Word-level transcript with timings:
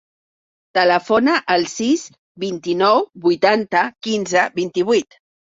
Telefona 0.77 1.35
al 1.55 1.65
sis, 1.73 2.05
vint-i-nou, 2.45 3.05
vuitanta, 3.27 3.85
quinze, 4.09 4.49
vint-i-vuit. 4.59 5.21